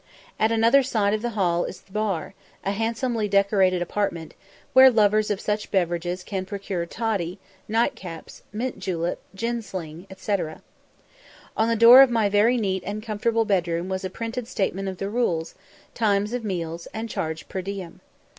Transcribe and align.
At 0.39 0.51
another 0.51 0.81
side 0.81 1.13
of 1.13 1.21
the 1.21 1.29
hall 1.37 1.63
is 1.65 1.81
the 1.81 1.91
bar, 1.91 2.33
a 2.65 2.71
handsomely 2.71 3.27
decorated 3.27 3.83
apartment, 3.83 4.33
where 4.73 4.89
lovers 4.89 5.29
of 5.29 5.39
such 5.39 5.69
beverages 5.69 6.23
can 6.23 6.43
procure 6.43 6.87
"toddy," 6.87 7.37
"night 7.67 7.93
caps," 7.93 8.41
"mint 8.51 8.79
julep," 8.79 9.19
"gin 9.35 9.61
sling," 9.61 10.07
&c. 10.17 10.35
On 11.55 11.67
the 11.67 11.75
door 11.75 12.01
of 12.01 12.09
my 12.09 12.29
very 12.29 12.57
neat 12.57 12.81
and 12.83 13.03
comfortable 13.03 13.45
bed 13.45 13.67
room 13.67 13.89
was 13.89 14.03
a 14.03 14.09
printed 14.09 14.47
statement 14.47 14.87
of 14.89 14.97
the 14.97 15.07
rules, 15.07 15.53
times 15.93 16.33
of 16.33 16.43
meals, 16.43 16.87
and 16.95 17.07
charge 17.07 17.47
per 17.47 17.61
diem. 17.61 18.01